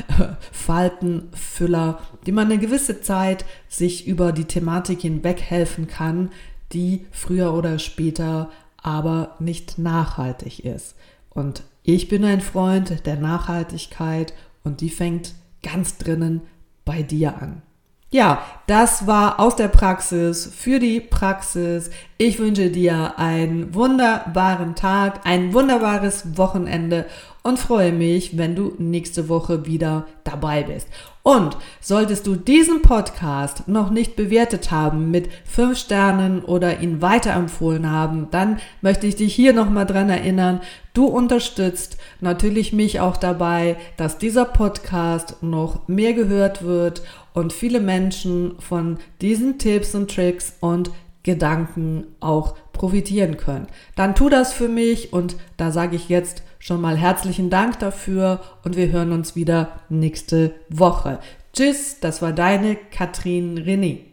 Faltenfüller, 0.52 2.00
die 2.26 2.32
man 2.32 2.48
eine 2.48 2.58
gewisse 2.58 3.02
Zeit 3.02 3.46
sich 3.70 4.08
über 4.08 4.32
die 4.34 4.46
Thematik 4.46 5.02
hinweg 5.02 5.40
helfen 5.42 5.88
kann, 5.88 6.32
die 6.74 7.06
früher 7.12 7.54
oder 7.54 7.80
später 7.80 8.50
aber 8.78 9.36
nicht 9.40 9.78
nachhaltig 9.78 10.66
ist. 10.66 10.96
Und 11.30 11.64
ich 11.84 12.10
bin 12.10 12.26
ein 12.26 12.42
Freund 12.42 13.06
der 13.06 13.16
Nachhaltigkeit 13.16 14.34
und 14.64 14.82
die 14.82 14.90
fängt 14.90 15.34
ganz 15.64 15.98
drinnen 15.98 16.42
bei 16.86 17.04
dir 17.04 17.42
an. 17.42 17.62
Ja, 18.10 18.44
das 18.72 19.06
war 19.06 19.42
aus 19.42 19.58
der 19.58 19.68
Praxis 19.68 20.50
für 20.56 20.80
die 20.80 21.02
Praxis. 21.02 21.90
Ich 22.18 22.40
wünsche 22.40 22.70
dir 22.70 23.20
einen 23.20 23.76
wunderbaren 23.76 24.76
Tag, 24.76 25.26
ein 25.26 25.54
wunderbares 25.54 26.38
Wochenende 26.38 27.06
und 27.44 27.60
freue 27.60 27.92
mich, 27.92 28.38
wenn 28.38 28.56
du 28.56 28.74
nächste 28.78 29.28
Woche 29.28 29.66
wieder 29.66 30.06
dabei 30.24 30.64
bist. 30.64 30.88
Und 31.24 31.58
solltest 31.82 32.26
du 32.26 32.36
diesen 32.36 32.82
Podcast 32.82 33.68
noch 33.68 33.90
nicht 33.90 34.16
bewertet 34.16 34.72
haben 34.72 35.12
mit 35.12 35.30
fünf 35.46 35.78
Sternen 35.78 36.44
oder 36.44 36.80
ihn 36.80 37.02
weiterempfohlen 37.02 37.90
haben, 37.92 38.28
dann 38.32 38.60
möchte 38.82 39.06
ich 39.06 39.18
dich 39.18 39.36
hier 39.36 39.54
nochmal 39.54 39.86
dran 39.86 40.10
erinnern, 40.10 40.62
du 40.94 41.06
unterstützt 41.06 41.98
natürlich 42.22 42.74
mich 42.74 43.00
auch 43.00 43.18
dabei, 43.18 43.76
dass 43.98 44.18
dieser 44.18 44.46
Podcast 44.46 45.38
noch 45.42 45.88
mehr 45.88 46.14
gehört 46.14 46.64
wird 46.64 47.04
und 47.34 47.54
viele 47.54 47.80
Menschen 47.80 48.56
von 48.62 48.98
diesen 49.22 49.58
Tipps 49.58 49.96
und 49.96 50.12
Tricks 50.12 50.54
und 50.60 50.92
Gedanken 51.24 52.06
auch 52.20 52.56
profitieren 52.74 53.38
können. 53.38 53.68
Dann 53.96 54.16
tu 54.16 54.30
das 54.30 54.54
für 54.54 54.68
mich 54.68 55.14
und 55.14 55.36
da 55.58 55.72
sage 55.72 55.96
ich 55.96 56.10
jetzt 56.10 56.44
schon 56.58 56.82
mal 56.82 56.98
herzlichen 56.98 57.50
Dank 57.50 57.80
dafür 57.80 58.42
und 58.64 58.76
wir 58.76 58.92
hören 58.92 59.12
uns 59.12 59.36
wieder 59.36 59.80
nächste 59.90 60.54
Woche. 60.70 61.20
Tschüss, 61.54 62.00
das 62.00 62.22
war 62.22 62.34
deine 62.34 62.76
Katrin 62.76 63.60
René. 63.60 64.11